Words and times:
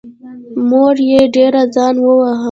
مور 0.69 0.95
یې 1.09 1.21
ډېر 1.35 1.53
ځان 1.75 1.95
وواهه. 2.01 2.39